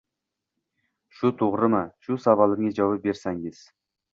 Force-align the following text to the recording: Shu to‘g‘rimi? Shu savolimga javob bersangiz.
Shu 1.17 1.31
to‘g‘rimi? 1.41 1.83
Shu 2.07 2.17
savolimga 2.27 2.75
javob 2.81 3.07
bersangiz. 3.07 3.63